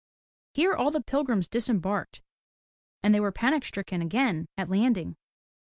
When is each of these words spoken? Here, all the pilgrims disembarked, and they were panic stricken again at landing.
Here, 0.55 0.73
all 0.73 0.89
the 0.89 0.99
pilgrims 0.99 1.47
disembarked, 1.47 2.23
and 3.03 3.13
they 3.13 3.19
were 3.19 3.31
panic 3.31 3.63
stricken 3.63 4.01
again 4.01 4.47
at 4.57 4.67
landing. 4.67 5.15